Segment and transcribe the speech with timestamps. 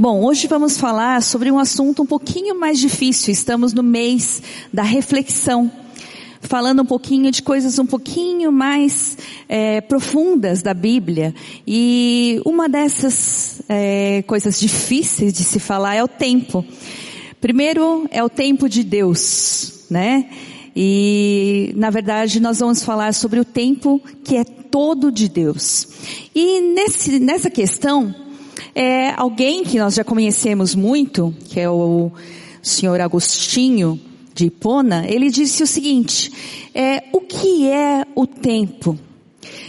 [0.00, 3.34] Bom, hoje vamos falar sobre um assunto um pouquinho mais difícil.
[3.34, 4.42] Estamos no mês
[4.72, 5.70] da reflexão,
[6.40, 11.34] falando um pouquinho de coisas um pouquinho mais é, profundas da Bíblia.
[11.66, 16.64] E uma dessas é, coisas difíceis de se falar é o tempo.
[17.38, 20.30] Primeiro é o tempo de Deus, né?
[20.74, 25.86] E, na verdade, nós vamos falar sobre o tempo que é todo de Deus.
[26.34, 28.14] E nesse, nessa questão,
[28.74, 32.10] é alguém que nós já conhecemos muito, que é o
[32.62, 34.00] senhor Agostinho
[34.34, 36.32] de Hipona, ele disse o seguinte,
[36.74, 38.98] é, o que é o tempo?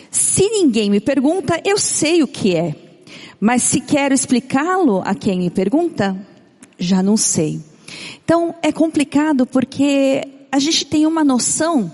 [0.09, 2.75] Se ninguém me pergunta, eu sei o que é.
[3.39, 6.15] Mas se quero explicá-lo a quem me pergunta,
[6.77, 7.59] já não sei.
[8.23, 11.91] Então é complicado porque a gente tem uma noção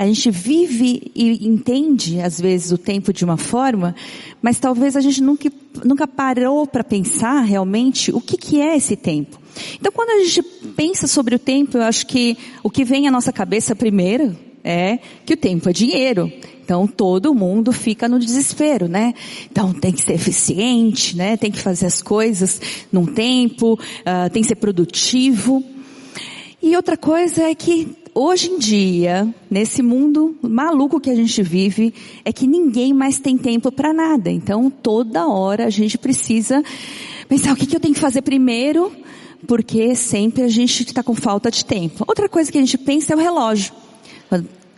[0.00, 3.94] a gente vive e entende, às vezes, o tempo de uma forma,
[4.40, 5.52] mas talvez a gente nunca,
[5.84, 9.38] nunca parou para pensar realmente o que, que é esse tempo.
[9.78, 10.42] Então, quando a gente
[10.76, 14.98] pensa sobre o tempo, eu acho que o que vem à nossa cabeça primeiro é
[15.24, 16.30] que o tempo é dinheiro.
[16.62, 19.12] Então todo mundo fica no desespero, né?
[19.50, 21.36] Então tem que ser eficiente, né?
[21.36, 22.60] Tem que fazer as coisas
[22.92, 25.64] num tempo, uh, tem que ser produtivo.
[26.62, 31.94] E outra coisa é que hoje em dia, nesse mundo maluco que a gente vive,
[32.24, 34.30] é que ninguém mais tem tempo para nada.
[34.30, 36.62] Então, toda hora a gente precisa
[37.28, 38.92] pensar o que, que eu tenho que fazer primeiro,
[39.46, 42.04] porque sempre a gente está com falta de tempo.
[42.06, 43.72] Outra coisa que a gente pensa é o relógio.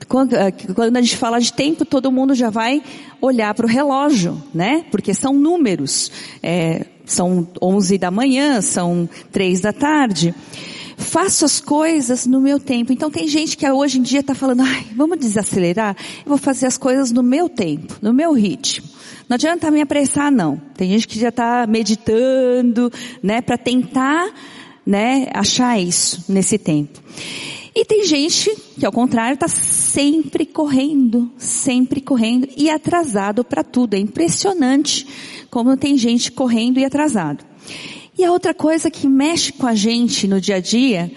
[0.09, 2.83] Quando, eh, quando a gente fala de tempo, todo mundo já vai
[3.21, 4.85] olhar para o relógio, né?
[4.91, 6.11] Porque são números.
[6.43, 10.35] É, são 11 da manhã, são 3 da tarde
[11.03, 12.93] faço as coisas no meu tempo.
[12.93, 16.67] Então tem gente que hoje em dia está falando, ai, vamos desacelerar, eu vou fazer
[16.67, 18.89] as coisas no meu tempo, no meu ritmo.
[19.29, 20.61] Não adianta me apressar não.
[20.77, 22.91] Tem gente que já está meditando,
[23.23, 24.31] né, para tentar,
[24.85, 27.01] né, achar isso nesse tempo.
[27.75, 33.95] E tem gente que ao contrário está sempre correndo, sempre correndo e atrasado para tudo.
[33.95, 35.07] É impressionante
[35.51, 37.45] como tem gente correndo e atrasado.
[38.19, 41.11] E a outra coisa que mexe com a gente no dia a dia,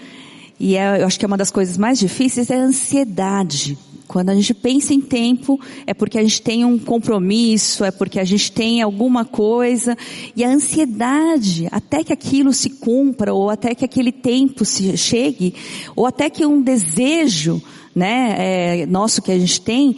[0.58, 3.76] e é, eu acho que é uma das coisas mais difíceis, é a ansiedade.
[4.08, 8.18] Quando a gente pensa em tempo, é porque a gente tem um compromisso, é porque
[8.18, 9.96] a gente tem alguma coisa,
[10.34, 15.54] e a ansiedade, até que aquilo se cumpra, ou até que aquele tempo se chegue,
[15.94, 17.60] ou até que um desejo,
[17.94, 19.96] né, é, nosso que a gente tem,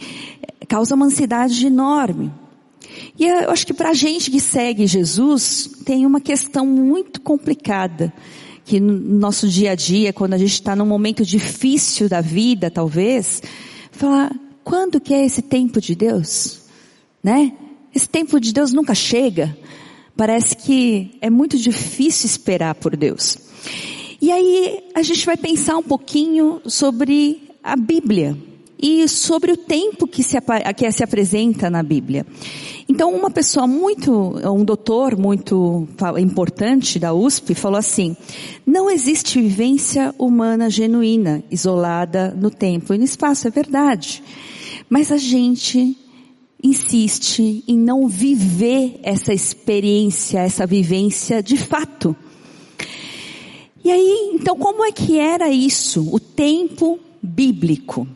[0.67, 2.31] causa uma ansiedade enorme.
[3.17, 8.13] E eu acho que para a gente que segue Jesus, tem uma questão muito complicada,
[8.65, 12.69] que no nosso dia a dia, quando a gente está num momento difícil da vida,
[12.69, 13.41] talvez,
[13.91, 14.33] falar,
[14.63, 16.61] quando que é esse tempo de Deus?
[17.23, 17.53] Né?
[17.93, 19.57] Esse tempo de Deus nunca chega.
[20.15, 23.37] Parece que é muito difícil esperar por Deus.
[24.21, 28.37] E aí a gente vai pensar um pouquinho sobre a Bíblia
[28.81, 30.37] e sobre o tempo que se,
[30.75, 32.25] que se apresenta na Bíblia.
[32.87, 34.11] Então, uma pessoa muito,
[34.49, 38.15] um doutor muito importante da USP falou assim,
[38.65, 44.23] não existe vivência humana genuína, isolada no tempo e no espaço, é verdade.
[44.89, 45.95] Mas a gente
[46.63, 52.15] insiste em não viver essa experiência, essa vivência de fato.
[53.83, 56.09] E aí, então como é que era isso?
[56.13, 58.07] O tempo bíblico.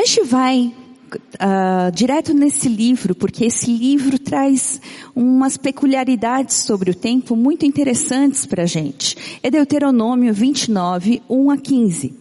[0.00, 0.74] A gente vai
[1.14, 4.80] uh, direto nesse livro, porque esse livro traz
[5.14, 9.38] umas peculiaridades sobre o tempo muito interessantes para a gente.
[9.42, 12.14] É Deuteronômio 29, 1 a 15.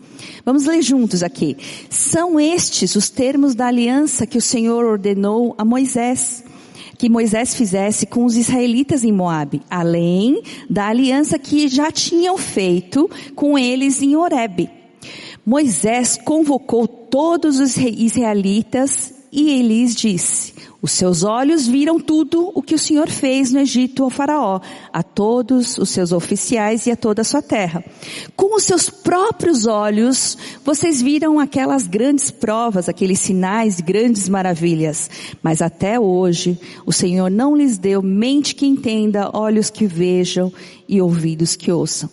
[0.43, 1.55] Vamos ler juntos aqui.
[1.89, 6.43] São estes os termos da aliança que o Senhor ordenou a Moisés
[6.97, 13.09] que Moisés fizesse com os israelitas em Moabe, além da aliança que já tinham feito
[13.33, 14.78] com eles em Horebe.
[15.45, 22.73] Moisés convocou todos os israelitas e lhes disse, os seus olhos viram tudo o que
[22.73, 24.61] o Senhor fez no Egito ao faraó,
[24.93, 27.83] a todos os seus oficiais e a toda a sua terra.
[28.33, 35.09] Com os seus próprios olhos, vocês viram aquelas grandes provas, aqueles sinais, grandes maravilhas.
[35.43, 40.51] Mas até hoje, o Senhor não lhes deu mente que entenda, olhos que vejam
[40.87, 42.09] e ouvidos que ouçam.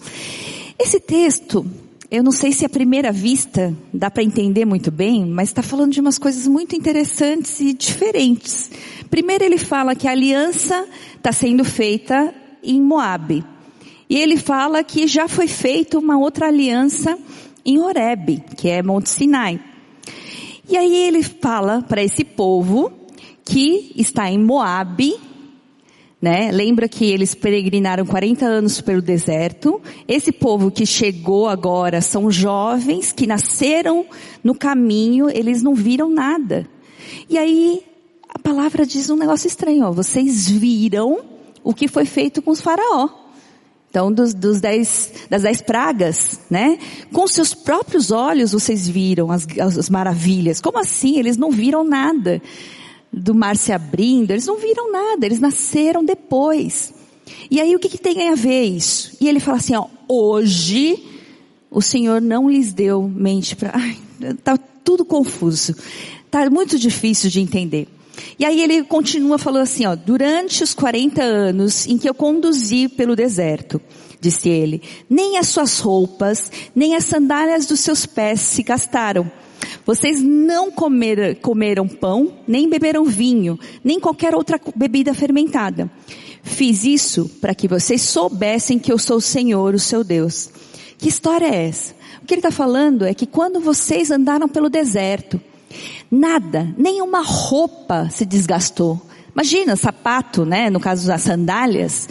[0.77, 1.65] Esse texto
[2.11, 5.93] eu não sei se à primeira vista dá para entender muito bem, mas está falando
[5.93, 8.71] de umas coisas muito interessantes e diferentes.
[9.11, 10.87] Primeiro ele fala que a aliança
[11.17, 12.33] está sendo feita
[12.63, 13.45] em Moabe.
[14.09, 17.19] E ele fala que já foi feita uma outra aliança
[17.65, 19.61] em Horebe, que é Monte Sinai.
[20.69, 22.93] E aí ele fala para esse povo
[23.45, 25.17] que está em Moabe,
[26.21, 26.51] Né?
[26.51, 29.81] Lembra que eles peregrinaram 40 anos pelo deserto.
[30.09, 34.07] Esse povo que chegou agora são jovens que nasceram
[34.43, 36.67] no caminho, eles não viram nada.
[37.29, 37.83] E aí
[38.29, 41.21] a palavra diz um negócio estranho, ó, vocês viram
[41.63, 43.09] o que foi feito com os faraó.
[43.91, 46.79] Então, dos, dos dez, das dez pragas, né?
[47.13, 50.61] Com seus próprios olhos vocês viram as, as maravilhas.
[50.61, 51.19] Como assim?
[51.19, 52.43] Eles não viram nada
[53.17, 56.93] do mar se abrindo, eles não viram nada, eles nasceram depois.
[57.51, 59.17] E aí o que, que tem a ver isso?
[59.21, 61.03] E ele fala assim, ó, hoje
[61.71, 63.73] o Senhor não lhes deu mente para,
[64.45, 65.75] tá tudo confuso,
[66.31, 67.89] tá muito difícil de entender.
[68.39, 72.89] E aí ele continua falando assim, ó, durante os 40 anos em que eu conduzi
[72.89, 73.81] pelo deserto,
[74.21, 79.31] disse ele, nem as suas roupas, nem as sandálias dos seus pés se gastaram.
[79.85, 85.91] Vocês não comeram, comeram pão, nem beberam vinho, nem qualquer outra bebida fermentada.
[86.43, 90.51] Fiz isso para que vocês soubessem que eu sou o Senhor, o seu Deus.
[90.99, 91.95] Que história é essa?
[92.23, 95.41] O que ele está falando é que quando vocês andaram pelo deserto,
[96.11, 99.01] Nada, nenhuma roupa se desgastou.
[99.33, 100.71] Imagina, sapato, né?
[100.71, 102.09] No caso das sandálias,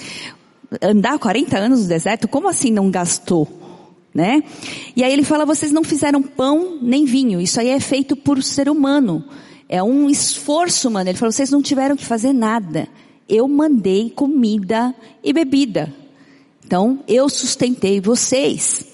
[0.82, 3.48] andar 40 anos no deserto, como assim não gastou?
[4.16, 4.42] Né?
[4.96, 8.42] E aí ele fala, vocês não fizeram pão nem vinho, isso aí é feito por
[8.42, 9.26] ser humano.
[9.68, 11.10] É um esforço humano.
[11.10, 12.88] Ele falou, vocês não tiveram que fazer nada.
[13.28, 15.94] Eu mandei comida e bebida.
[16.66, 18.86] Então, eu sustentei vocês.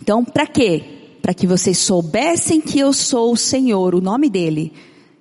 [0.00, 1.02] Então, para quê?
[1.22, 4.72] para que vocês soubessem que eu sou o Senhor, o nome dele.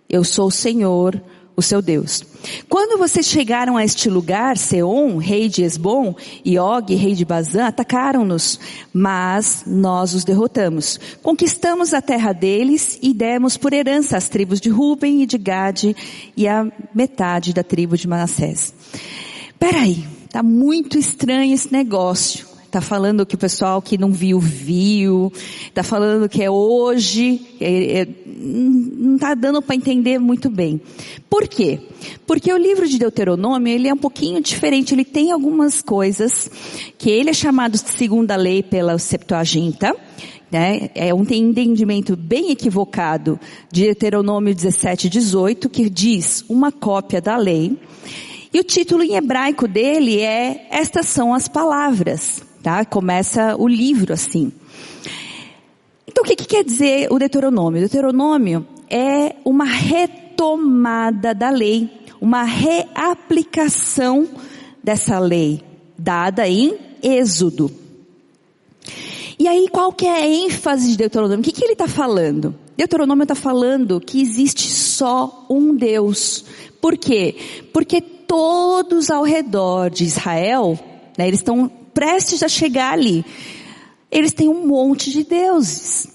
[0.09, 1.21] Eu sou o Senhor,
[1.61, 2.23] o seu Deus.
[2.67, 6.13] Quando vocês chegaram a este lugar, Seom, rei de Esbom,
[6.43, 8.59] e Og, rei de Bazã, atacaram-nos,
[8.91, 10.99] mas nós os derrotamos.
[11.21, 15.95] Conquistamos a terra deles e demos por herança as tribos de Ruben e de Gade
[16.35, 18.73] e a metade da tribo de Manassés.
[19.57, 22.50] Peraí, tá muito estranho esse negócio.
[22.71, 25.29] Tá falando que o pessoal que não viu, viu.
[25.73, 27.41] Tá falando que é hoje.
[27.59, 30.79] É, é, não tá dando para entender muito bem.
[31.29, 31.81] Por quê?
[32.25, 34.95] Porque o livro de Deuteronômio, ele é um pouquinho diferente.
[34.95, 36.49] Ele tem algumas coisas
[36.97, 39.93] que ele é chamado de segunda lei pela Septuaginta.
[40.49, 40.91] Né?
[40.95, 43.37] É um entendimento bem equivocado
[43.69, 47.77] de Deuteronômio 17, 18, que diz uma cópia da lei.
[48.53, 52.85] E o título em hebraico dele é Estas são as palavras tá?
[52.85, 54.51] Começa o livro assim.
[56.07, 57.79] Então o que, que quer dizer o Deuteronômio?
[57.79, 64.27] Deuteronômio é uma retomada da lei, uma reaplicação
[64.83, 65.63] dessa lei
[65.97, 67.71] dada em Êxodo.
[69.39, 71.39] E aí qual que é a ênfase de Deuteronômio?
[71.39, 72.53] O que, que ele está falando?
[72.77, 76.45] Deuteronômio está falando que existe só um Deus.
[76.79, 77.35] Por quê?
[77.71, 80.79] Porque todos ao redor de Israel,
[81.17, 83.25] né, eles estão prestes a chegar ali.
[84.11, 86.07] Eles têm um monte de deuses,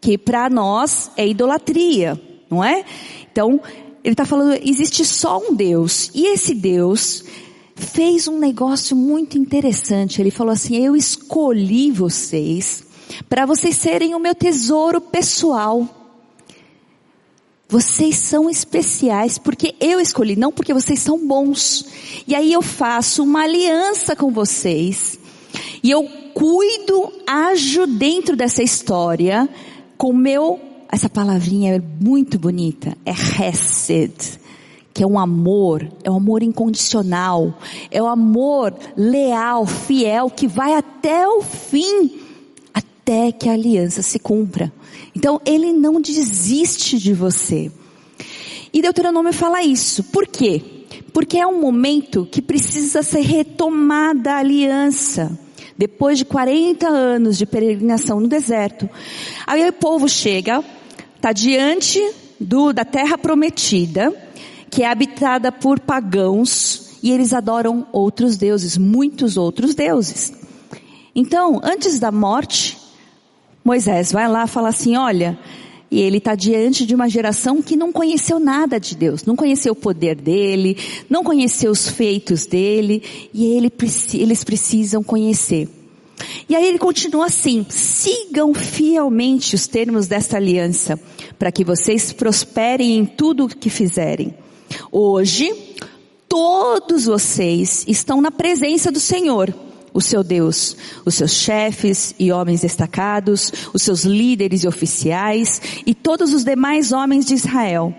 [0.00, 2.84] que para nós é idolatria, não é?
[3.30, 3.60] Então,
[4.02, 7.24] ele está falando, existe só um Deus, e esse Deus
[7.74, 10.20] fez um negócio muito interessante.
[10.20, 12.84] Ele falou assim, eu escolhi vocês
[13.28, 15.88] para vocês serem o meu tesouro pessoal.
[17.68, 21.86] Vocês são especiais porque eu escolhi, não porque vocês são bons.
[22.26, 25.19] E aí eu faço uma aliança com vocês
[25.82, 26.04] e eu
[26.34, 29.48] cuido, ajo dentro dessa história
[29.96, 30.58] com meu,
[30.90, 34.40] essa palavrinha é muito bonita, é hesed,
[34.92, 37.54] que é um amor, é um amor incondicional,
[37.90, 42.12] é um amor leal, fiel, que vai até o fim,
[42.72, 44.72] até que a aliança se cumpra.
[45.14, 47.70] Então ele não desiste de você.
[48.72, 50.04] E Deuteronômio fala isso.
[50.04, 50.79] Por quê?
[51.12, 55.38] Porque é um momento que precisa ser retomada a aliança
[55.76, 58.88] depois de 40 anos de peregrinação no deserto.
[59.46, 60.62] Aí o povo chega,
[61.16, 61.98] está diante
[62.38, 64.14] do, da terra prometida,
[64.70, 70.32] que é habitada por pagãos, e eles adoram outros deuses, muitos outros deuses.
[71.14, 72.78] Então, antes da morte,
[73.64, 75.38] Moisés vai lá e fala assim, olha,
[75.90, 79.72] e ele está diante de uma geração que não conheceu nada de Deus, não conheceu
[79.72, 80.76] o poder dele,
[81.08, 83.02] não conheceu os feitos dele,
[83.34, 83.72] e ele,
[84.14, 85.68] eles precisam conhecer.
[86.48, 91.00] E aí ele continua assim, sigam fielmente os termos desta aliança,
[91.38, 94.34] para que vocês prosperem em tudo o que fizerem.
[94.92, 95.52] Hoje,
[96.28, 99.52] todos vocês estão na presença do Senhor
[99.92, 105.94] o seu Deus, os seus chefes e homens destacados, os seus líderes e oficiais e
[105.94, 107.94] todos os demais homens de Israel.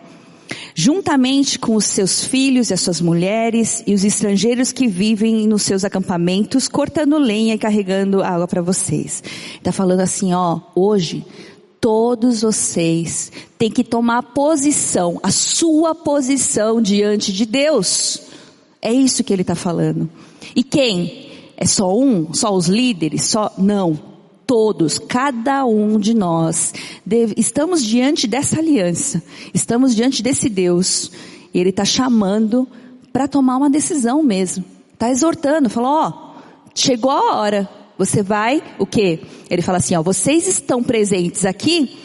[0.76, 5.64] juntamente com os seus filhos e as suas mulheres e os estrangeiros que vivem nos
[5.64, 9.24] seus acampamentos, cortando lenha e carregando água para vocês.
[9.56, 11.26] Está falando assim, ó, hoje
[11.80, 18.22] todos vocês têm que tomar posição, a sua posição diante de Deus.
[18.82, 20.10] É isso que ele está falando.
[20.56, 21.31] E quem?
[21.62, 22.34] É só um?
[22.34, 23.26] Só os líderes?
[23.26, 23.54] Só?
[23.56, 23.94] Não.
[24.48, 26.74] Todos, cada um de nós,
[27.06, 31.10] deve, estamos diante dessa aliança, estamos diante desse Deus,
[31.54, 32.68] e Ele está chamando
[33.14, 34.66] para tomar uma decisão mesmo.
[34.92, 36.34] Está exortando, falou, ó,
[36.76, 39.22] chegou a hora, você vai, o quê?
[39.50, 41.96] Ele fala assim, ó, vocês estão presentes aqui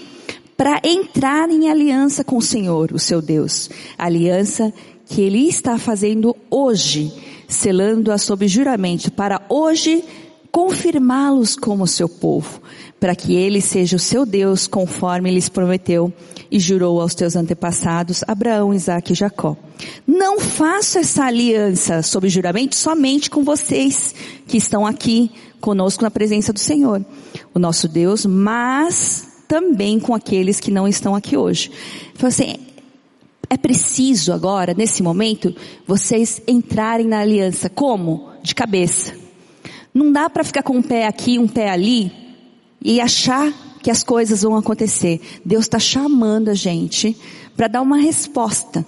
[0.54, 3.70] para entrar em aliança com o Senhor, o seu Deus.
[3.96, 4.72] Aliança
[5.06, 7.12] que Ele está fazendo hoje,
[7.48, 10.04] selando-a sob juramento para hoje
[10.50, 12.62] confirmá-los como seu povo,
[12.98, 16.10] para que Ele seja o seu Deus conforme lhes prometeu
[16.50, 19.54] e jurou aos teus antepassados, Abraão, Isaac e Jacó.
[20.06, 24.14] Não faço essa aliança sob juramento somente com vocês
[24.46, 27.04] que estão aqui conosco na presença do Senhor,
[27.52, 31.70] o nosso Deus, mas também com aqueles que não estão aqui hoje.
[32.14, 32.56] Então assim,
[33.48, 35.54] é preciso agora, nesse momento,
[35.86, 37.68] vocês entrarem na aliança.
[37.70, 38.30] Como?
[38.42, 39.14] De cabeça.
[39.94, 42.12] Não dá para ficar com um pé aqui, um pé ali
[42.82, 45.20] e achar que as coisas vão acontecer.
[45.44, 47.16] Deus está chamando a gente
[47.56, 48.84] para dar uma resposta.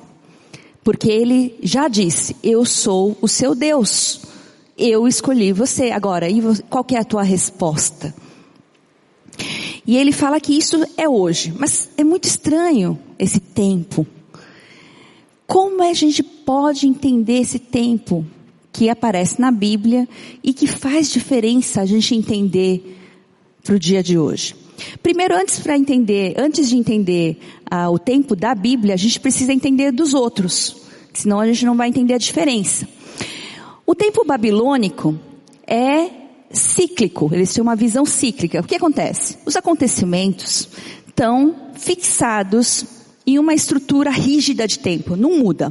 [0.83, 4.21] Porque Ele já disse, eu sou o seu Deus.
[4.77, 5.91] Eu escolhi você.
[5.91, 8.15] Agora, e qual que é a tua resposta?
[9.87, 11.53] E ele fala que isso é hoje.
[11.59, 14.07] Mas é muito estranho esse tempo.
[15.49, 18.23] Como é a gente pode entender esse tempo
[18.71, 20.07] que aparece na Bíblia
[20.45, 22.99] e que faz diferença a gente entender
[23.65, 24.55] para o dia de hoje?
[25.03, 29.51] Primeiro, antes para entender, antes de entender ah, o tempo da Bíblia, a gente precisa
[29.51, 30.77] entender dos outros,
[31.15, 32.87] senão a gente não vai entender a diferença.
[33.87, 35.19] O tempo babilônico
[35.67, 36.11] é
[36.51, 38.61] cíclico, eles têm uma visão cíclica.
[38.61, 39.39] O que acontece?
[39.47, 40.69] Os acontecimentos
[41.09, 42.98] estão fixados
[43.29, 45.71] em uma estrutura rígida de tempo, não muda.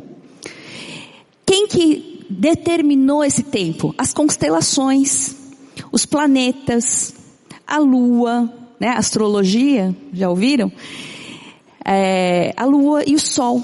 [1.44, 3.96] Quem que determinou esse tempo?
[3.98, 5.36] As constelações,
[5.92, 7.16] os planetas,
[7.66, 8.90] a lua, né?
[8.90, 10.72] Astrologia, já ouviram?
[11.84, 13.64] É, a lua e o sol.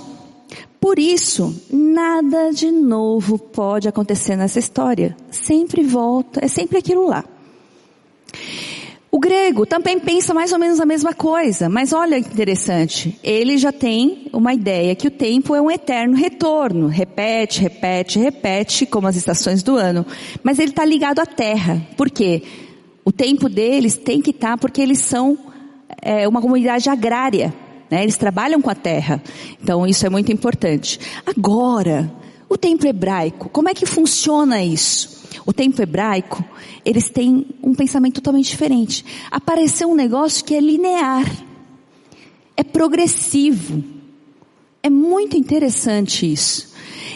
[0.81, 5.15] Por isso, nada de novo pode acontecer nessa história.
[5.29, 7.23] Sempre volta, é sempre aquilo lá.
[9.13, 13.15] O grego também pensa mais ou menos a mesma coisa, mas olha que interessante.
[13.21, 16.87] Ele já tem uma ideia que o tempo é um eterno retorno.
[16.87, 20.03] Repete, repete, repete, como as estações do ano.
[20.41, 21.79] Mas ele está ligado à Terra.
[21.95, 22.41] Por quê?
[23.05, 25.37] O tempo deles tem que estar tá porque eles são
[26.01, 27.53] é, uma comunidade agrária.
[27.91, 28.01] Né?
[28.01, 29.21] Eles trabalham com a terra.
[29.61, 30.99] Então isso é muito importante.
[31.23, 32.11] Agora,
[32.53, 35.23] o tempo hebraico, como é que funciona isso?
[35.43, 36.45] O tempo hebraico,
[36.85, 39.03] eles têm um pensamento totalmente diferente.
[39.31, 41.25] Apareceu um negócio que é linear.
[42.55, 43.83] É progressivo.
[44.83, 46.71] É muito interessante isso.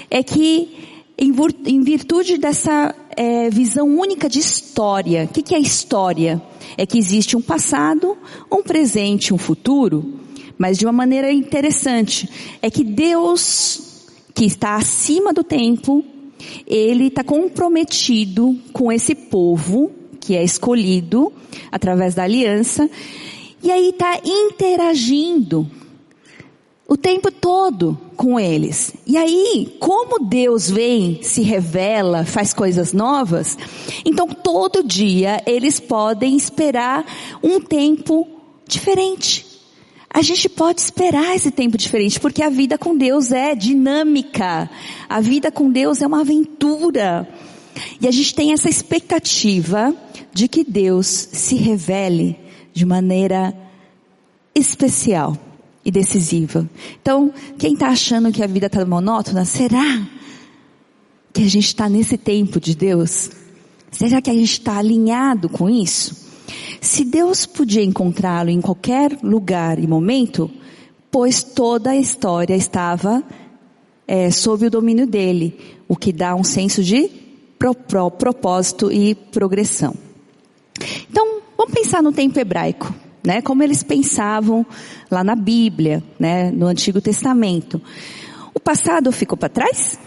[0.09, 5.25] É que, em virtude dessa é, visão única de história.
[5.25, 6.41] O que, que é história?
[6.75, 8.17] É que existe um passado,
[8.51, 10.19] um presente, um futuro,
[10.57, 12.27] mas de uma maneira interessante.
[12.59, 13.86] É que Deus,
[14.37, 16.05] que está acima do tempo,
[16.67, 19.91] ele está comprometido com esse povo
[20.21, 21.33] que é escolhido
[21.71, 22.87] através da aliança,
[23.63, 25.67] e aí está interagindo
[26.87, 28.93] o tempo todo com eles.
[29.07, 33.57] E aí, como Deus vem, se revela, faz coisas novas,
[34.05, 37.03] então todo dia eles podem esperar
[37.41, 38.27] um tempo
[38.67, 39.46] diferente.
[40.09, 44.69] A gente pode esperar esse tempo diferente, porque a vida com Deus é dinâmica.
[45.07, 47.27] A vida com Deus é uma aventura.
[48.01, 49.93] E a gente tem essa expectativa
[50.33, 52.37] de que Deus se revele
[52.73, 53.53] de maneira
[54.55, 55.37] especial
[55.83, 56.67] e decisiva.
[57.01, 60.07] Então, quem está achando que a vida está monótona, será
[61.31, 63.29] que a gente está nesse tempo de Deus?
[63.91, 66.26] Será que a gente está alinhado com isso?
[66.79, 70.49] Se Deus podia encontrá-lo em qualquer lugar e momento,
[71.11, 73.23] pois toda a história estava
[74.07, 77.09] é, sob o domínio dele, o que dá um senso de
[77.57, 79.93] pro, pro, propósito e progressão.
[81.09, 82.93] Então, vamos pensar no tempo hebraico
[83.27, 83.41] né?
[83.41, 84.65] Como eles pensavam
[85.11, 86.49] lá na Bíblia, né?
[86.49, 87.81] No Antigo Testamento.
[88.53, 89.99] O passado ficou para trás?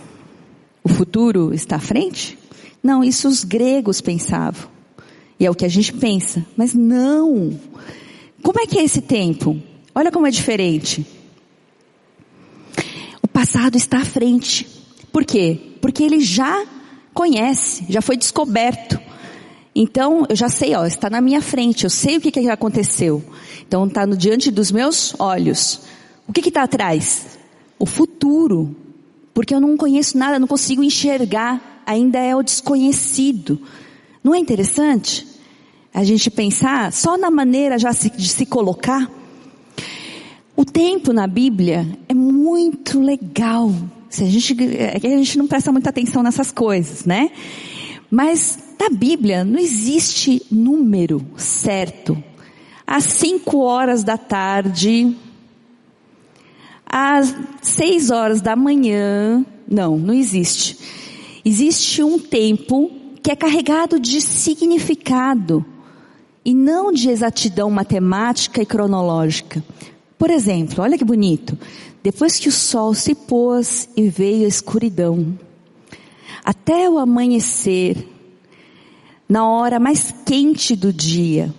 [0.83, 2.39] O futuro está à frente?
[2.83, 4.71] Não, isso os gregos pensavam.
[5.41, 6.45] E é o que a gente pensa.
[6.55, 7.59] Mas não.
[8.43, 9.61] Como é que é esse tempo?
[9.95, 11.07] Olha como é diferente.
[13.33, 14.67] passado está à frente.
[15.11, 15.59] Por quê?
[15.81, 16.67] Porque ele já
[17.15, 19.01] conhece, já foi descoberto.
[19.75, 23.25] Então, eu já sei, ó, está na minha frente, eu sei o que, que aconteceu.
[23.67, 25.81] Então, está no diante dos meus olhos.
[26.29, 27.39] O que está atrás?
[27.79, 28.77] O futuro.
[29.33, 33.61] Porque eu não conheço nada, não consigo enxergar, ainda é o desconhecido.
[34.23, 35.30] Não é interessante?
[35.93, 39.11] A gente pensar só na maneira já de se colocar?
[40.57, 43.73] O tempo na Bíblia é muito legal.
[44.09, 47.31] Se a gente, é a gente não presta muita atenção nessas coisas, né?
[48.09, 52.23] Mas na Bíblia não existe número certo.
[52.87, 55.17] Às cinco horas da tarde,
[56.87, 60.79] às seis horas da manhã, não, não existe.
[61.45, 62.91] Existe um tempo
[63.23, 65.65] que é carregado de significado
[66.45, 69.63] e não de exatidão matemática e cronológica.
[70.19, 71.59] Por exemplo, olha que bonito.
[72.03, 75.39] Depois que o sol se pôs e veio a escuridão,
[76.45, 78.07] até o amanhecer,
[79.29, 81.55] na hora mais quente do dia,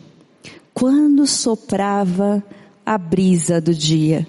[0.73, 2.43] quando soprava
[2.85, 4.27] a brisa do dia,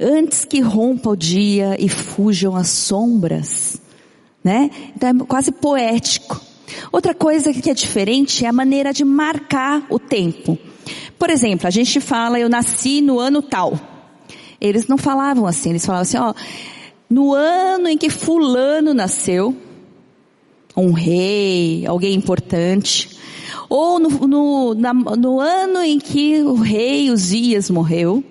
[0.00, 3.80] antes que rompa o dia e fujam as sombras,
[4.42, 4.70] né?
[4.94, 6.47] Então é quase poético.
[6.92, 10.58] Outra coisa que é diferente é a maneira de marcar o tempo.
[11.18, 13.78] Por exemplo, a gente fala, eu nasci no ano tal.
[14.60, 16.34] Eles não falavam assim, eles falavam assim, ó,
[17.08, 19.56] no ano em que fulano nasceu,
[20.76, 23.16] um rei, alguém importante,
[23.68, 28.22] ou no, no, na, no ano em que o rei Uzias morreu,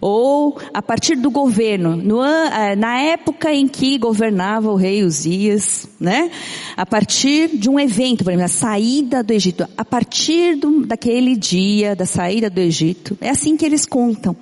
[0.00, 5.88] ou a partir do governo, no, eh, na época em que governava o rei Uzias,
[5.98, 6.30] né?
[6.76, 11.34] A partir de um evento, por exemplo, a saída do Egito, a partir do, daquele
[11.34, 14.36] dia da saída do Egito, é assim que eles contam.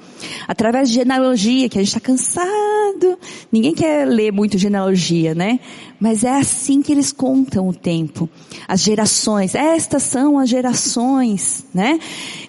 [0.48, 3.18] Através de genealogia, que a gente está cansado,
[3.52, 5.60] ninguém quer ler muito genealogia, né?
[6.00, 8.28] Mas é assim que eles contam o tempo.
[8.66, 11.98] As gerações, estas são as gerações, né?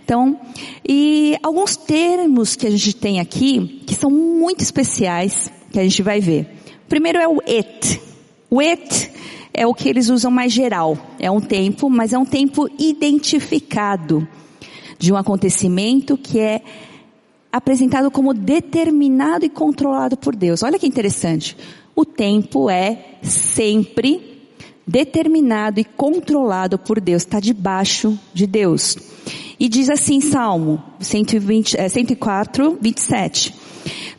[0.03, 0.39] Então,
[0.87, 6.01] e alguns termos que a gente tem aqui, que são muito especiais, que a gente
[6.01, 6.47] vai ver.
[6.89, 8.14] Primeiro é o et.
[8.51, 9.11] Et
[9.53, 10.97] é o que eles usam mais geral.
[11.19, 14.27] É um tempo, mas é um tempo identificado
[14.97, 16.61] de um acontecimento que é
[17.51, 20.61] apresentado como determinado e controlado por Deus.
[20.61, 21.55] Olha que interessante.
[21.95, 24.35] O tempo é sempre
[24.85, 28.97] determinado e controlado por Deus, está debaixo de Deus.
[29.59, 33.55] E diz assim Salmo 120, é, 104, 27.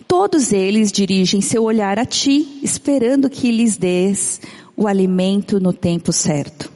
[0.09, 4.41] Todos eles dirigem seu olhar a ti, esperando que lhes des
[4.77, 6.71] o alimento no tempo certo.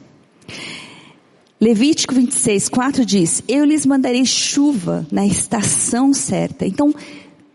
[1.59, 6.65] Levítico 26, 4 diz, eu lhes mandarei chuva na estação certa.
[6.65, 6.93] Então,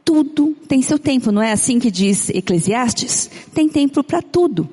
[0.04, 3.28] tudo tem seu tempo, não é assim que diz Eclesiastes?
[3.52, 4.68] Tem tempo para tudo.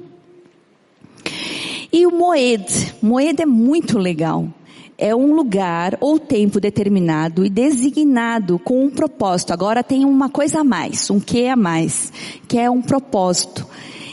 [1.91, 4.47] E o Moed, Moed é muito legal
[4.97, 9.53] é um lugar ou tempo determinado e designado com um propósito.
[9.53, 12.11] Agora tem uma coisa a mais, um que a mais,
[12.47, 13.67] que é um propósito.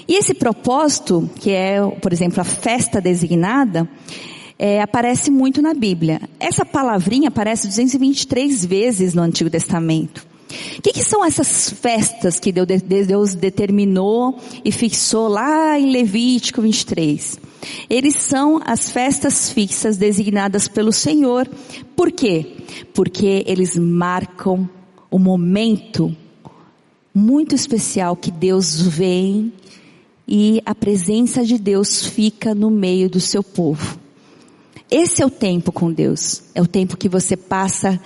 [0.09, 3.89] E esse propósito, que é, por exemplo, a festa designada,
[4.59, 6.21] é, aparece muito na Bíblia.
[6.39, 10.27] Essa palavrinha aparece 223 vezes no Antigo Testamento.
[10.79, 17.39] O que, que, são essas festas que Deus determinou e fixou lá em Levítico 23?
[17.89, 21.49] Eles são as festas fixas designadas pelo Senhor.
[21.95, 22.57] Por quê?
[22.95, 24.69] Porque eles marcam
[25.11, 26.15] o momento
[27.15, 29.53] muito especial que Deus vem
[30.27, 33.99] e a presença de Deus fica no meio do seu povo.
[34.91, 36.43] Esse é o tempo com Deus.
[36.55, 38.01] É o tempo que você passa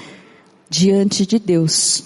[0.69, 2.05] diante de Deus.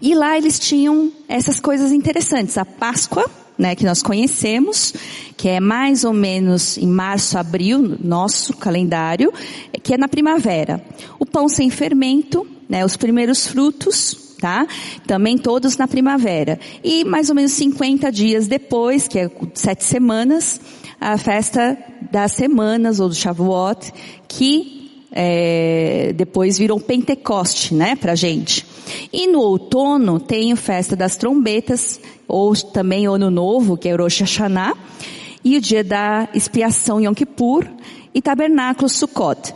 [0.00, 2.58] E lá eles tinham essas coisas interessantes.
[2.58, 3.28] A Páscoa,
[3.62, 4.92] né, que nós conhecemos,
[5.36, 9.32] que é mais ou menos em março, abril, nosso calendário,
[9.84, 10.84] que é na primavera.
[11.16, 14.66] O pão sem fermento, né, os primeiros frutos, tá?
[15.06, 16.58] Também todos na primavera.
[16.82, 20.60] E mais ou menos 50 dias depois, que é sete semanas,
[21.00, 21.78] a festa
[22.10, 23.92] das semanas ou do Shavuot,
[24.26, 24.81] que
[25.12, 28.66] é, depois virou Pentecoste, né, pra gente.
[29.12, 33.94] E no outono tem a festa das trombetas, ou também o ano novo, que é
[33.94, 34.74] o Rosh Hashanah,
[35.44, 37.66] e o dia da expiação Yom Kippur,
[38.14, 39.54] e tabernáculo Sukkot.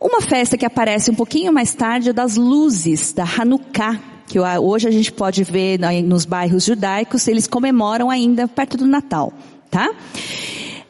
[0.00, 4.88] Uma festa que aparece um pouquinho mais tarde é das luzes, da Hanukkah, que hoje
[4.88, 9.32] a gente pode ver nos bairros judaicos, eles comemoram ainda perto do Natal,
[9.70, 9.90] tá?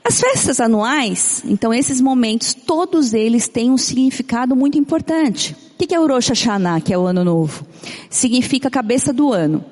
[0.05, 5.55] As festas anuais, então esses momentos, todos eles têm um significado muito importante.
[5.75, 7.65] O que é o Rosh Hashanah, que é o ano novo?
[8.11, 9.65] Significa cabeça do ano.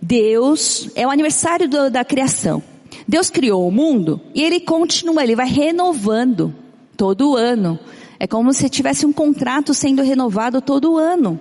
[0.00, 2.62] Deus, é o aniversário do, da criação.
[3.06, 6.54] Deus criou o mundo e ele continua, ele vai renovando
[6.96, 7.78] todo ano.
[8.20, 11.40] É como se tivesse um contrato sendo renovado todo ano.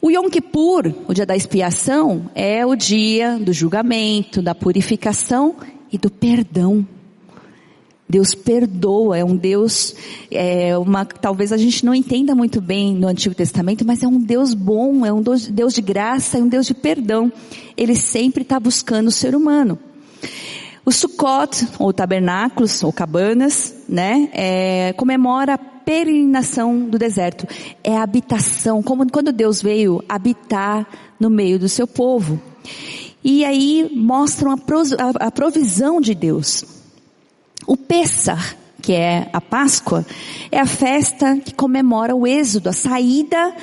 [0.00, 5.56] O Yom Kippur, o dia da expiação, é o dia do julgamento, da purificação
[5.90, 6.86] e do perdão.
[8.08, 9.94] Deus perdoa, é um Deus,
[10.30, 14.18] é uma, talvez a gente não entenda muito bem no Antigo Testamento, mas é um
[14.18, 17.30] Deus bom, é um Deus de graça, é um Deus de perdão.
[17.76, 19.78] Ele sempre está buscando o ser humano.
[20.86, 27.46] O Sukkot, ou tabernáculos, ou cabanas, né, é, comemora a peregrinação do deserto.
[27.84, 30.88] É a habitação, como quando Deus veio habitar
[31.20, 32.40] no meio do seu povo.
[33.22, 34.56] E aí mostram
[35.20, 36.77] a provisão de Deus.
[37.68, 40.06] O Pessah, que é a Páscoa,
[40.50, 43.54] é a festa que comemora o êxodo, a saída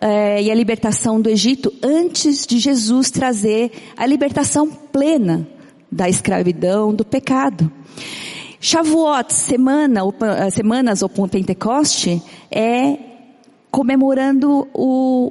[0.00, 5.46] é, e a libertação do Egito antes de Jesus trazer a libertação plena
[5.92, 7.70] da escravidão, do pecado.
[8.58, 10.00] Shavuot, semana,
[10.38, 12.96] eh, semanas ou Pentecoste, é
[13.70, 15.30] comemorando o,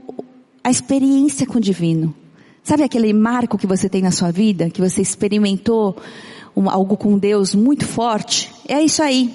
[0.63, 2.13] a experiência com o divino.
[2.61, 5.97] Sabe aquele marco que você tem na sua vida, que você experimentou
[6.69, 9.33] algo com Deus muito forte, é isso aí.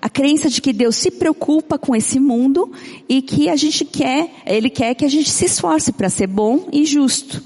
[0.00, 2.70] A crença de que Deus se preocupa com esse mundo
[3.08, 6.68] e que a gente quer, Ele quer que a gente se esforce para ser bom
[6.72, 7.42] e justo.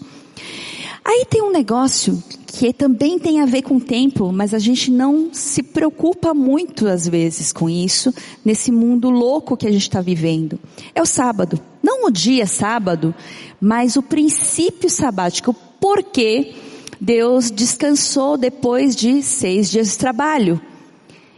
[1.05, 4.91] Aí tem um negócio que também tem a ver com o tempo, mas a gente
[4.91, 8.13] não se preocupa muito às vezes com isso,
[8.45, 10.59] nesse mundo louco que a gente está vivendo.
[10.95, 11.61] É o sábado.
[11.83, 13.15] Não o dia sábado,
[13.61, 15.55] mas o princípio sabático.
[15.81, 16.55] Por quê?
[17.01, 20.61] Deus descansou depois de seis dias de trabalho.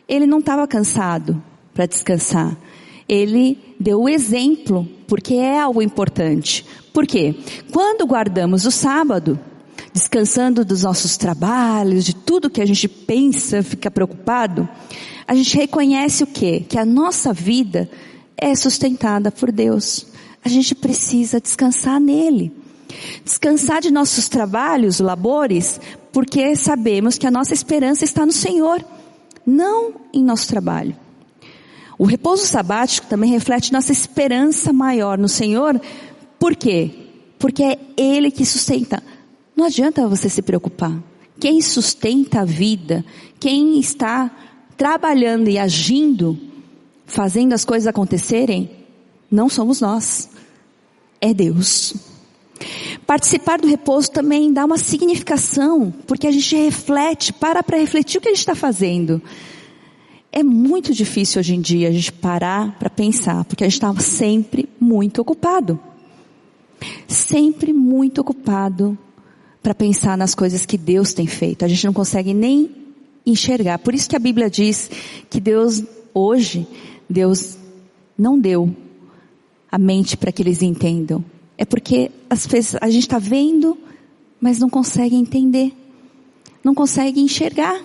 [0.08, 1.40] Ele não estava cansado
[1.72, 2.56] para descansar.
[3.08, 6.66] Ele deu o exemplo, porque é algo importante.
[6.92, 7.34] Por quê?
[7.72, 9.38] Quando guardamos o sábado,
[9.92, 14.68] descansando dos nossos trabalhos, de tudo que a gente pensa, fica preocupado,
[15.26, 16.64] a gente reconhece o quê?
[16.68, 17.88] Que a nossa vida
[18.36, 20.06] é sustentada por Deus.
[20.44, 22.52] A gente precisa descansar nele.
[23.24, 25.80] Descansar de nossos trabalhos, labores,
[26.12, 28.84] porque sabemos que a nossa esperança está no Senhor,
[29.46, 30.96] não em nosso trabalho.
[31.98, 35.80] O repouso sabático também reflete nossa esperança maior no Senhor,
[36.38, 36.90] por quê?
[37.38, 39.02] Porque é Ele que sustenta.
[39.54, 41.00] Não adianta você se preocupar.
[41.38, 43.04] Quem sustenta a vida,
[43.38, 44.30] quem está
[44.76, 46.38] trabalhando e agindo,
[47.06, 48.70] fazendo as coisas acontecerem,
[49.30, 50.28] não somos nós.
[51.20, 52.11] É Deus.
[53.12, 58.22] Participar do repouso também dá uma significação, porque a gente reflete, para para refletir o
[58.22, 59.20] que a gente está fazendo.
[60.32, 64.00] É muito difícil hoje em dia a gente parar para pensar, porque a gente estava
[64.00, 65.78] sempre muito ocupado.
[67.06, 68.96] Sempre muito ocupado
[69.62, 71.66] para pensar nas coisas que Deus tem feito.
[71.66, 72.70] A gente não consegue nem
[73.26, 73.78] enxergar.
[73.80, 74.90] Por isso que a Bíblia diz
[75.28, 76.66] que Deus, hoje,
[77.10, 77.58] Deus
[78.16, 78.74] não deu
[79.70, 81.22] a mente para que eles entendam.
[81.62, 83.78] É porque às vezes a gente está vendo,
[84.40, 85.72] mas não consegue entender,
[86.64, 87.80] não consegue enxergar.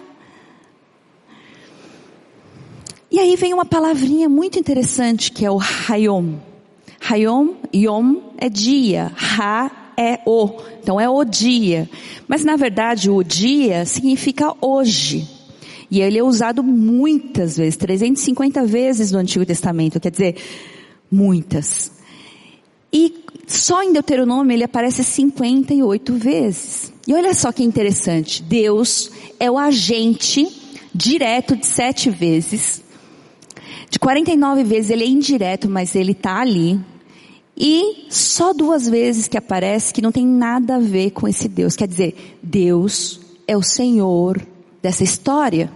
[3.11, 6.39] E aí vem uma palavrinha muito interessante que é o Hayom.
[7.07, 11.87] Hayom, Yom é dia, Ha é o, então é o dia.
[12.27, 15.29] Mas na verdade o dia significa hoje.
[15.91, 20.35] E ele é usado muitas vezes, 350 vezes no Antigo Testamento, quer dizer,
[21.11, 21.91] muitas.
[22.91, 26.93] E só em Deuteronômio ele aparece 58 vezes.
[27.07, 30.45] E olha só que interessante, Deus é o agente
[30.93, 32.83] direto de sete vezes.
[33.89, 36.77] De 49 vezes ele é indireto, mas ele está ali.
[37.55, 41.75] E só duas vezes que aparece que não tem nada a ver com esse Deus.
[41.75, 44.45] Quer dizer, Deus é o Senhor
[44.81, 45.71] dessa história.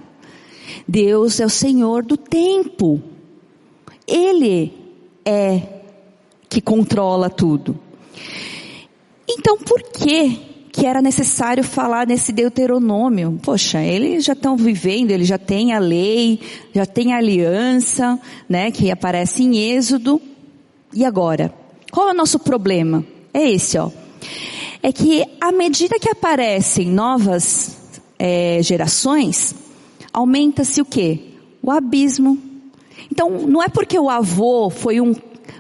[0.85, 3.01] Deus é o Senhor do tempo.
[4.05, 4.73] Ele
[5.23, 5.80] é
[6.51, 7.79] que controla tudo.
[9.27, 10.37] Então por que
[10.73, 13.39] que era necessário falar nesse Deuteronômio?
[13.41, 16.41] Poxa, eles já estão vivendo, eles já têm a lei,
[16.73, 20.21] já tem a aliança, né, que aparece em Êxodo.
[20.93, 21.53] E agora?
[21.89, 23.05] Qual é o nosso problema?
[23.33, 23.89] É esse, ó.
[24.83, 27.77] É que à medida que aparecem novas
[28.19, 29.55] é, gerações,
[30.11, 31.19] aumenta-se o quê?
[31.63, 32.37] O abismo.
[33.09, 35.13] Então, não é porque o avô foi um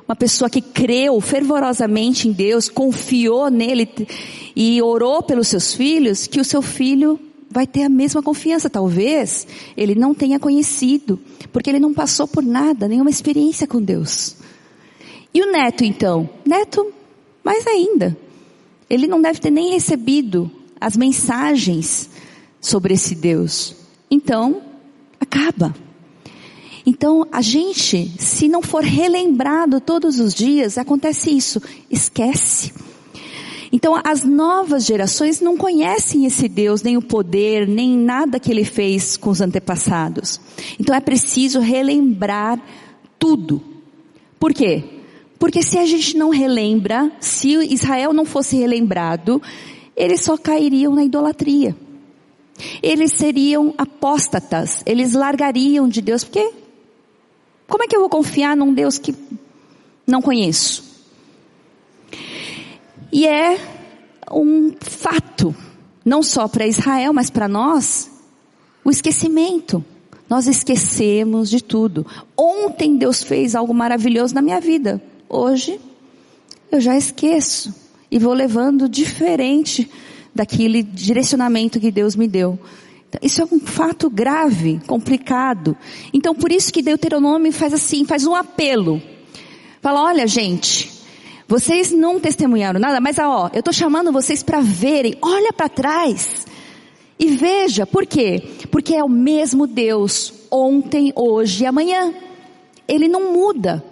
[0.07, 3.89] uma pessoa que creu fervorosamente em Deus, confiou nele
[4.55, 8.69] e orou pelos seus filhos, que o seu filho vai ter a mesma confiança.
[8.69, 11.19] Talvez ele não tenha conhecido,
[11.51, 14.37] porque ele não passou por nada, nenhuma experiência com Deus.
[15.33, 16.29] E o neto então?
[16.45, 16.91] Neto,
[17.43, 18.17] mais ainda.
[18.89, 22.09] Ele não deve ter nem recebido as mensagens
[22.59, 23.75] sobre esse Deus.
[24.09, 24.61] Então,
[25.19, 25.73] acaba.
[26.85, 32.73] Então, a gente, se não for relembrado todos os dias, acontece isso, esquece.
[33.71, 38.65] Então, as novas gerações não conhecem esse Deus, nem o poder, nem nada que ele
[38.65, 40.41] fez com os antepassados.
[40.79, 42.61] Então, é preciso relembrar
[43.17, 43.61] tudo.
[44.39, 44.83] Por quê?
[45.39, 49.41] Porque se a gente não relembra, se Israel não fosse relembrado,
[49.95, 51.75] eles só cairiam na idolatria.
[52.83, 56.51] Eles seriam apóstatas, eles largariam de Deus, porque
[57.71, 59.15] como é que eu vou confiar num Deus que
[60.05, 60.83] não conheço?
[63.09, 63.57] E é
[64.29, 65.55] um fato,
[66.03, 68.11] não só para Israel, mas para nós,
[68.83, 69.83] o esquecimento.
[70.29, 72.05] Nós esquecemos de tudo.
[72.37, 75.01] Ontem Deus fez algo maravilhoso na minha vida.
[75.29, 75.79] Hoje,
[76.69, 77.73] eu já esqueço.
[78.09, 79.89] E vou levando diferente
[80.35, 82.59] daquele direcionamento que Deus me deu.
[83.21, 85.75] Isso é um fato grave, complicado.
[86.13, 89.01] Então por isso que Deuteronômio faz assim, faz um apelo.
[89.81, 90.91] Fala, olha gente,
[91.47, 96.45] vocês não testemunharam nada, mas ó, eu estou chamando vocês para verem, olha para trás.
[97.19, 98.41] E veja, por quê?
[98.71, 102.13] Porque é o mesmo Deus, ontem, hoje e amanhã.
[102.87, 103.83] Ele não muda.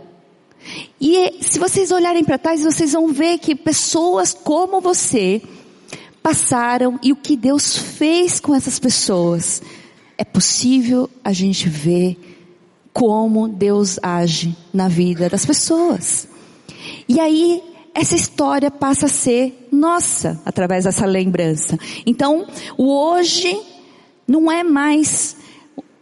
[1.00, 5.42] E se vocês olharem para trás, vocês vão ver que pessoas como você,
[6.30, 9.64] passaram e o que Deus fez com essas pessoas.
[10.16, 12.20] É possível a gente ver
[12.94, 16.28] como Deus age na vida das pessoas.
[17.08, 17.64] E aí,
[17.96, 21.80] essa história passa a ser nossa, através dessa lembrança.
[22.06, 22.46] Então,
[22.78, 23.60] o hoje
[24.28, 25.36] não é mais,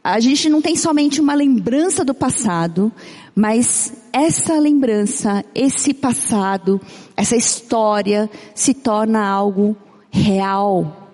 [0.04, 2.92] a gente não tem somente uma lembrança do passado,
[3.34, 6.82] mas essa lembrança, esse passado,
[7.16, 9.78] essa história se torna algo
[10.12, 11.10] real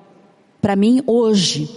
[0.61, 1.69] para mim hoje.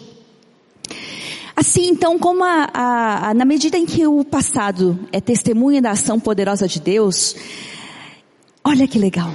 [1.57, 5.93] Assim, então, como a, a, a, na medida em que o passado é testemunha da
[5.93, 7.35] ação poderosa de Deus,
[8.63, 9.33] olha que legal.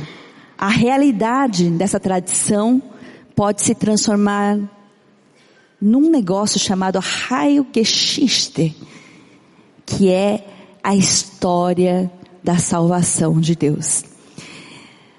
[0.58, 2.82] A realidade dessa tradição
[3.36, 4.60] pode se transformar
[5.82, 8.78] num negócio chamado Heilgeschichte,
[9.84, 10.46] que é
[10.84, 12.12] a história
[12.44, 14.04] da salvação de Deus.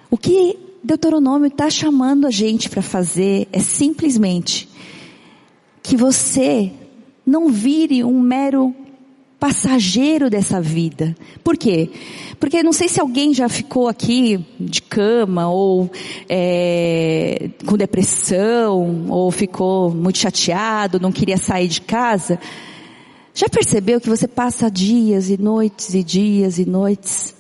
[0.09, 4.69] O que Deuteronômio está chamando a gente para fazer é simplesmente
[5.83, 6.73] que você
[7.25, 8.75] não vire um mero
[9.39, 11.17] passageiro dessa vida.
[11.43, 11.91] Por quê?
[12.39, 15.91] Porque não sei se alguém já ficou aqui de cama ou
[16.29, 22.39] é, com depressão ou ficou muito chateado, não queria sair de casa.
[23.35, 27.35] Já percebeu que você passa dias e noites e dias e noites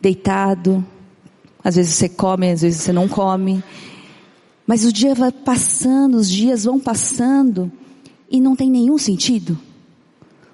[0.00, 0.84] deitado,
[1.66, 3.60] às vezes você come, às vezes você não come.
[4.64, 7.72] Mas o dia vai passando, os dias vão passando
[8.30, 9.58] e não tem nenhum sentido.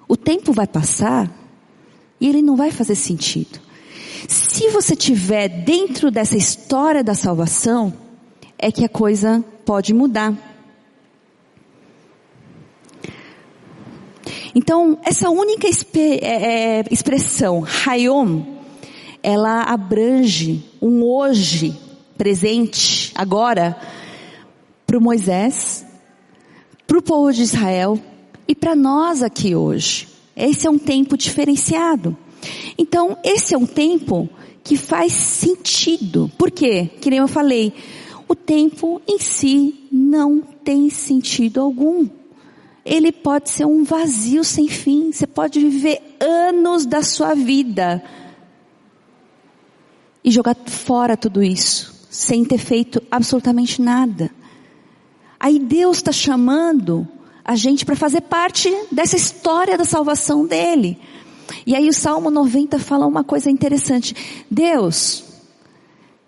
[0.07, 1.31] O tempo vai passar
[2.19, 3.59] e ele não vai fazer sentido.
[4.27, 7.93] Se você tiver dentro dessa história da salvação,
[8.57, 10.35] é que a coisa pode mudar.
[14.55, 18.41] Então, essa única é, é, expressão, Hayom,
[19.21, 21.73] ela abrange um hoje,
[22.17, 23.79] presente, agora,
[24.85, 25.85] para o Moisés,
[26.85, 27.97] para o povo de Israel
[28.45, 30.09] e para nós aqui hoje.
[30.35, 32.17] Esse é um tempo diferenciado.
[32.77, 34.27] Então, esse é um tempo
[34.61, 36.29] que faz sentido.
[36.37, 36.89] Por quê?
[36.99, 37.71] Que nem eu falei,
[38.27, 42.09] o tempo em si não tem sentido algum.
[42.83, 45.13] Ele pode ser um vazio sem fim.
[45.13, 48.03] Você pode viver anos da sua vida
[50.23, 54.31] e jogar fora tudo isso, sem ter feito absolutamente nada.
[55.39, 57.07] Aí Deus está chamando
[57.43, 60.97] a gente para fazer parte dessa história da salvação dele.
[61.67, 64.15] E aí o Salmo 90 fala uma coisa interessante.
[64.49, 65.25] Deus,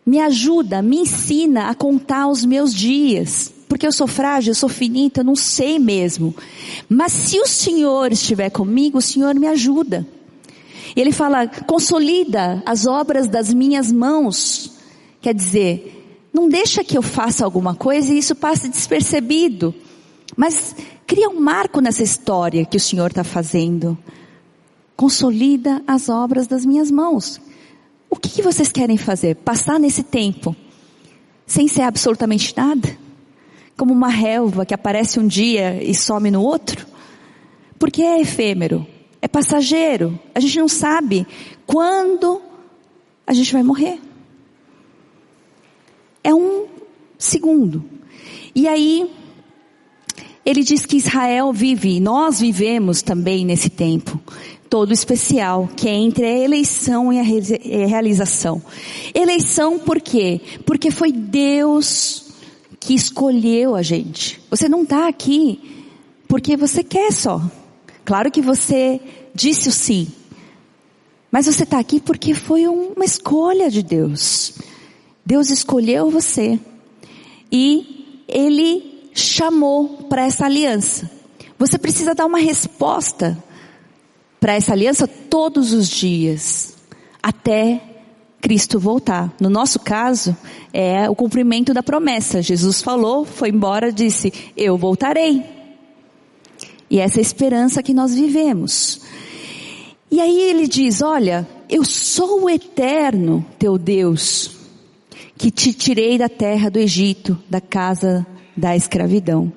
[0.05, 3.53] me ajuda, me ensina a contar os meus dias.
[3.67, 6.35] Porque eu sou frágil, eu sou finita, eu não sei mesmo.
[6.87, 10.05] Mas se o Senhor estiver comigo, o Senhor me ajuda.
[10.95, 14.71] E ele fala, consolida as obras das minhas mãos.
[15.21, 19.75] Quer dizer, não deixa que eu faça alguma coisa e isso passe despercebido.
[20.37, 20.73] Mas
[21.05, 23.97] cria um marco nessa história que o Senhor está fazendo.
[24.95, 27.41] Consolida as obras das minhas mãos.
[28.09, 29.35] O que, que vocês querem fazer?
[29.35, 30.55] Passar nesse tempo
[31.45, 32.97] sem ser absolutamente nada?
[33.75, 36.87] Como uma relva que aparece um dia e some no outro?
[37.77, 38.87] Porque é efêmero
[39.25, 40.19] é passageiro.
[40.35, 41.25] A gente não sabe
[41.65, 42.41] quando
[43.25, 43.99] a gente vai morrer.
[46.23, 46.65] é um
[47.19, 47.83] segundo.
[48.55, 49.11] E aí,
[50.43, 54.19] ele diz que Israel vive, nós vivemos também nesse tempo
[54.69, 57.23] todo especial, que é entre a eleição e a
[57.87, 58.61] realização.
[59.13, 60.41] Eleição por quê?
[60.65, 62.25] Porque foi Deus
[62.79, 64.41] que escolheu a gente.
[64.49, 65.59] Você não está aqui
[66.27, 67.41] porque você quer só.
[68.05, 69.01] Claro que você
[69.33, 70.07] disse o sim.
[71.31, 74.53] Mas você está aqui porque foi uma escolha de Deus.
[75.25, 76.59] Deus escolheu você.
[77.51, 81.09] E Ele chamou para essa aliança.
[81.57, 83.37] Você precisa dar uma resposta
[84.39, 86.75] para essa aliança todos os dias,
[87.23, 87.81] até
[88.39, 89.33] Cristo voltar.
[89.39, 90.37] No nosso caso,
[90.71, 92.41] é o cumprimento da promessa.
[92.41, 95.54] Jesus falou, foi embora, disse, eu voltarei.
[96.95, 99.01] E essa é a esperança que nós vivemos.
[100.09, 104.51] E aí ele diz, olha, eu sou o eterno teu Deus,
[105.37, 109.51] que te tirei da terra do Egito, da casa da escravidão.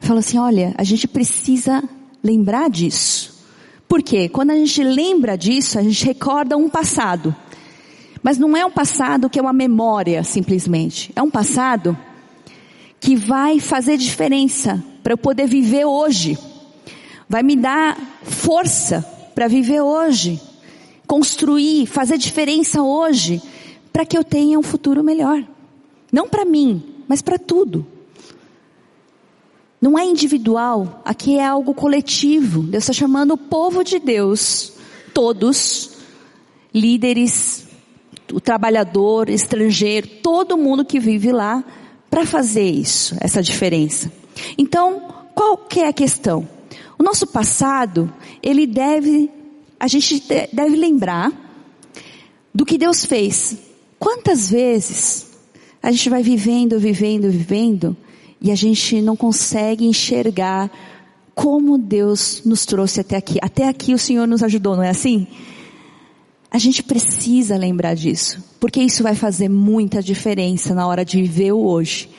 [0.00, 1.84] Fala assim, olha, a gente precisa
[2.24, 3.44] lembrar disso.
[3.86, 4.26] Por quê?
[4.30, 7.36] Quando a gente lembra disso, a gente recorda um passado.
[8.22, 11.12] Mas não é um passado que é uma memória, simplesmente.
[11.14, 11.94] É um passado
[12.98, 16.38] que vai fazer diferença para eu poder viver hoje.
[17.30, 20.40] Vai me dar força para viver hoje.
[21.06, 23.40] Construir, fazer diferença hoje,
[23.92, 25.40] para que eu tenha um futuro melhor.
[26.10, 27.86] Não para mim, mas para tudo.
[29.80, 32.62] Não é individual, aqui é algo coletivo.
[32.62, 34.72] Deus está chamando o povo de Deus,
[35.14, 35.98] todos,
[36.74, 37.68] líderes,
[38.32, 41.62] o trabalhador, estrangeiro, todo mundo que vive lá,
[42.10, 44.10] para fazer isso, essa diferença.
[44.58, 45.00] Então,
[45.32, 46.59] qual que é a questão?
[47.00, 49.30] O nosso passado, ele deve,
[49.80, 51.32] a gente deve lembrar
[52.54, 53.56] do que Deus fez.
[53.98, 55.30] Quantas vezes
[55.82, 57.96] a gente vai vivendo, vivendo, vivendo,
[58.38, 60.70] e a gente não consegue enxergar
[61.34, 63.38] como Deus nos trouxe até aqui.
[63.40, 65.26] Até aqui o Senhor nos ajudou, não é assim?
[66.50, 71.52] A gente precisa lembrar disso, porque isso vai fazer muita diferença na hora de viver
[71.52, 72.10] o hoje.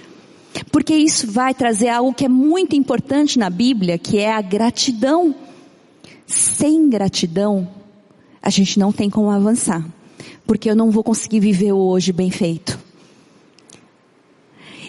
[0.72, 5.34] Porque isso vai trazer algo que é muito importante na Bíblia, que é a gratidão.
[6.26, 7.68] Sem gratidão,
[8.42, 9.86] a gente não tem como avançar.
[10.46, 12.80] Porque eu não vou conseguir viver hoje bem feito.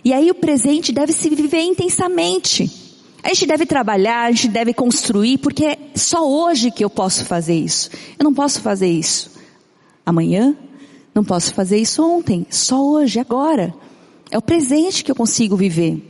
[0.04, 2.70] E aí o presente deve se viver intensamente.
[3.22, 7.24] A gente deve trabalhar, a gente deve construir, porque é só hoje que eu posso
[7.24, 7.88] fazer isso.
[8.18, 9.30] Eu não posso fazer isso
[10.04, 10.56] amanhã,
[11.14, 13.72] não posso fazer isso ontem, só hoje, agora.
[14.32, 16.02] É o presente que eu consigo viver.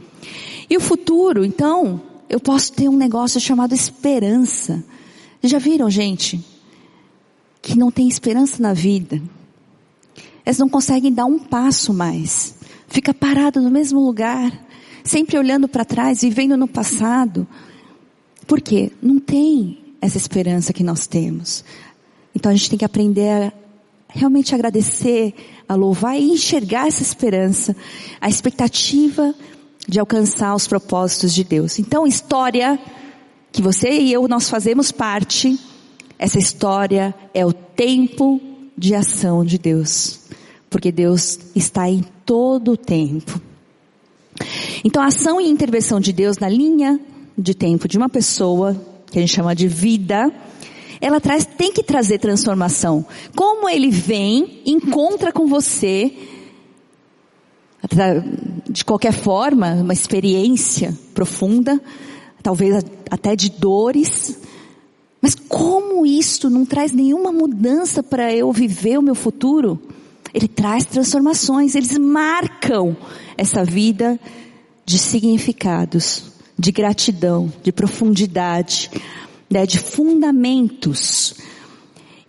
[0.70, 4.82] E o futuro, então, eu posso ter um negócio chamado esperança.
[5.42, 6.42] Já viram, gente,
[7.60, 9.20] que não tem esperança na vida?
[10.46, 12.54] Eles não conseguem dar um passo mais
[12.92, 14.52] fica parado no mesmo lugar,
[15.02, 17.48] sempre olhando para trás, vivendo no passado.
[18.46, 18.92] Por quê?
[19.00, 21.64] Não tem essa esperança que nós temos.
[22.34, 23.52] Então a gente tem que aprender a
[24.12, 25.34] realmente agradecer,
[25.68, 27.74] a louvar e enxergar essa esperança,
[28.20, 29.34] a expectativa
[29.88, 31.78] de alcançar os propósitos de Deus.
[31.78, 32.78] Então, história
[33.50, 35.58] que você e eu nós fazemos parte,
[36.18, 38.40] essa história é o tempo
[38.76, 40.22] de ação de Deus
[40.72, 43.38] porque Deus está em todo o tempo.
[44.82, 46.98] Então a ação e intervenção de Deus na linha
[47.36, 48.74] de tempo de uma pessoa,
[49.10, 50.32] que a gente chama de vida,
[51.02, 53.04] ela traz, tem que trazer transformação.
[53.34, 56.12] Como ele vem, encontra com você,
[58.70, 61.82] de qualquer forma, uma experiência profunda,
[62.40, 64.38] talvez até de dores,
[65.20, 69.82] mas como isto não traz nenhuma mudança para eu viver o meu futuro?
[70.32, 72.96] Ele traz transformações, eles marcam
[73.36, 74.20] essa vida
[74.86, 78.88] de significados, de gratidão, de profundidade,
[79.52, 81.34] né, de fundamentos.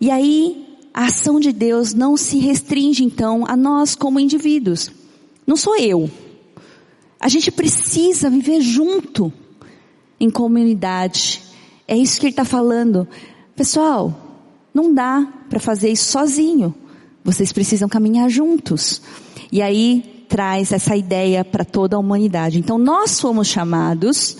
[0.00, 4.90] E aí, a ação de Deus não se restringe então a nós como indivíduos.
[5.46, 6.10] Não sou eu.
[7.18, 9.32] A gente precisa viver junto,
[10.20, 11.40] em comunidade.
[11.88, 13.08] É isso que ele está falando.
[13.56, 14.14] Pessoal,
[14.74, 16.74] não dá para fazer isso sozinho.
[17.24, 19.00] Vocês precisam caminhar juntos.
[19.50, 22.58] E aí traz essa ideia para toda a humanidade.
[22.58, 24.36] Então nós fomos chamados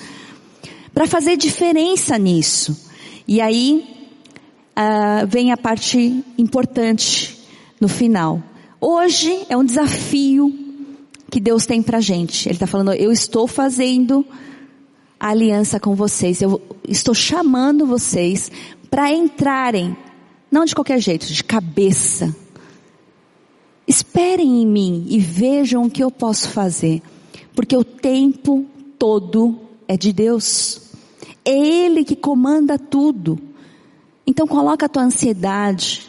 [0.95, 2.89] para fazer diferença nisso.
[3.29, 4.09] E aí
[4.79, 7.37] uh, vem a parte importante
[7.81, 8.43] no final.
[8.81, 10.57] Hoje é um desafio
[11.31, 12.49] que Deus tem para gente.
[12.49, 14.25] Ele está falando: eu estou fazendo
[15.19, 16.41] a aliança com vocês.
[16.41, 18.51] Eu estou chamando vocês
[18.89, 19.97] para entrarem,
[20.51, 22.35] não de qualquer jeito, de cabeça
[23.87, 27.03] Esperem em mim e vejam o que eu posso fazer,
[27.55, 28.65] porque o tempo
[28.99, 30.81] todo é de Deus.
[31.45, 33.39] É Ele que comanda tudo.
[34.27, 36.09] Então coloca a tua ansiedade,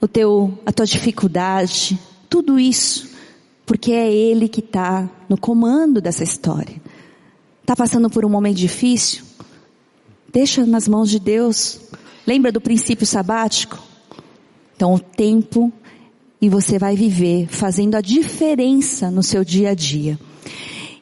[0.00, 3.10] o teu, a tua dificuldade, tudo isso,
[3.66, 6.80] porque é Ele que está no comando dessa história.
[7.60, 9.24] Está passando por um momento difícil?
[10.32, 11.78] Deixa nas mãos de Deus.
[12.26, 13.78] Lembra do princípio sabático?
[14.74, 15.72] Então o tempo
[16.40, 20.18] e você vai viver fazendo a diferença no seu dia a dia.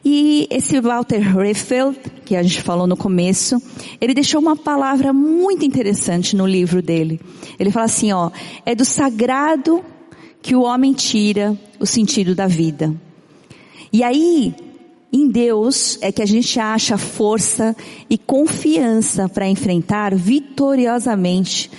[0.04, 3.60] E esse Walter Reffeld, que a gente falou no começo,
[4.00, 7.20] ele deixou uma palavra muito interessante no livro dele.
[7.58, 8.30] Ele fala assim, ó,
[8.64, 9.84] é do sagrado
[10.40, 12.94] que o homem tira o sentido da vida.
[13.92, 14.54] E aí,
[15.12, 17.76] em Deus é que a gente acha força
[18.08, 21.70] e confiança para enfrentar vitoriosamente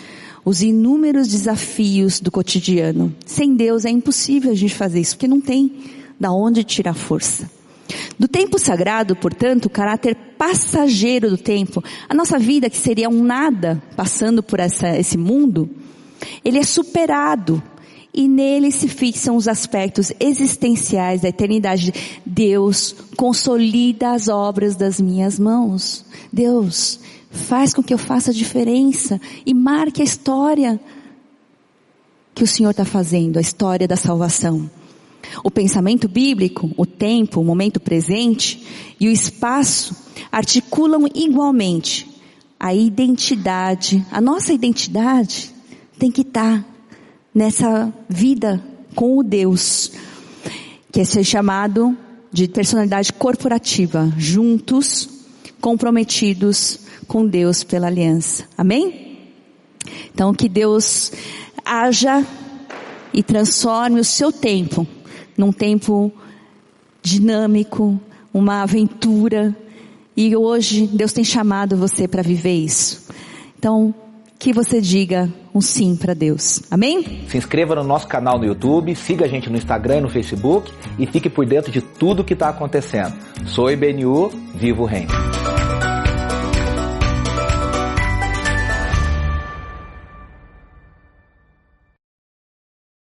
[0.44, 3.16] os inúmeros desafios do cotidiano.
[3.26, 5.72] Sem Deus é impossível a gente fazer isso, porque não tem
[6.20, 7.50] da onde tirar força.
[8.18, 13.24] Do tempo sagrado, portanto, o caráter passageiro do tempo, a nossa vida que seria um
[13.24, 15.70] nada passando por essa, esse mundo,
[16.44, 17.62] ele é superado
[18.14, 21.94] e nele se fixam os aspectos existenciais da eternidade.
[22.26, 26.06] Deus consolida as obras das minhas mãos.
[26.32, 30.80] Deus faz com que eu faça a diferença e marque a história
[32.34, 34.70] que o Senhor está fazendo, a história da salvação.
[35.44, 38.66] O pensamento bíblico, o tempo, o momento presente
[39.00, 39.96] e o espaço
[40.32, 42.08] articulam igualmente
[42.60, 45.52] a identidade, a nossa identidade
[45.98, 46.64] tem que estar
[47.34, 48.64] nessa vida
[48.94, 49.92] com o Deus,
[50.92, 51.98] que é ser chamado
[52.32, 55.10] de personalidade corporativa, juntos,
[55.60, 58.46] comprometidos com Deus pela aliança.
[58.58, 59.18] Amém?
[60.14, 61.12] Então que Deus
[61.66, 62.26] haja
[63.14, 64.88] e transforme o seu tempo
[65.38, 66.12] num tempo
[67.02, 68.00] dinâmico,
[68.34, 69.56] uma aventura.
[70.16, 73.10] E hoje Deus tem chamado você para viver isso.
[73.58, 73.94] Então,
[74.42, 76.64] que você diga um sim para Deus.
[76.72, 77.24] Amém?
[77.28, 80.72] Se inscreva no nosso canal no YouTube, siga a gente no Instagram e no Facebook
[80.98, 83.14] e fique por dentro de tudo que está acontecendo.
[83.46, 85.12] Sou IBNU, vivo o reino.